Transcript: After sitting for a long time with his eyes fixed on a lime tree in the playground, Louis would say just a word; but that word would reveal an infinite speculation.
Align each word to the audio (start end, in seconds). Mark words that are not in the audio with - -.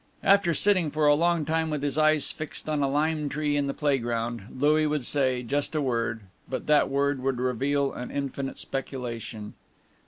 After 0.23 0.55
sitting 0.55 0.89
for 0.89 1.05
a 1.05 1.13
long 1.13 1.45
time 1.45 1.69
with 1.69 1.83
his 1.83 1.95
eyes 1.95 2.31
fixed 2.31 2.67
on 2.67 2.81
a 2.81 2.89
lime 2.89 3.29
tree 3.29 3.55
in 3.55 3.67
the 3.67 3.73
playground, 3.75 4.47
Louis 4.57 4.87
would 4.87 5.05
say 5.05 5.43
just 5.43 5.75
a 5.75 5.79
word; 5.79 6.21
but 6.49 6.65
that 6.65 6.89
word 6.89 7.21
would 7.21 7.37
reveal 7.37 7.93
an 7.93 8.09
infinite 8.09 8.57
speculation. 8.57 9.53